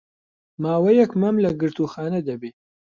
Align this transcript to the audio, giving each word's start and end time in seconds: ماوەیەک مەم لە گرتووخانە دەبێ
ماوەیەک 0.63 1.11
مەم 1.21 1.35
لە 1.43 1.49
گرتووخانە 1.61 2.19
دەبێ 2.29 2.49